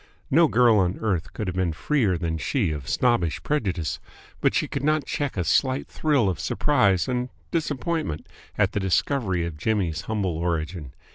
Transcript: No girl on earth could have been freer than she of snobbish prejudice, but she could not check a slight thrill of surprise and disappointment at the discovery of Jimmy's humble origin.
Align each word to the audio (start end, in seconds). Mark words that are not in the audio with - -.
No 0.31 0.47
girl 0.47 0.79
on 0.79 0.97
earth 0.99 1.31
could 1.31 1.45
have 1.45 1.55
been 1.55 1.73
freer 1.73 2.17
than 2.17 2.39
she 2.39 2.71
of 2.71 2.89
snobbish 2.89 3.43
prejudice, 3.43 3.99
but 4.39 4.55
she 4.55 4.67
could 4.67 4.83
not 4.83 5.05
check 5.05 5.37
a 5.37 5.43
slight 5.43 5.87
thrill 5.87 6.27
of 6.27 6.39
surprise 6.39 7.07
and 7.07 7.29
disappointment 7.51 8.25
at 8.57 8.71
the 8.71 8.79
discovery 8.79 9.45
of 9.45 9.57
Jimmy's 9.57 10.01
humble 10.09 10.39
origin. 10.39 10.95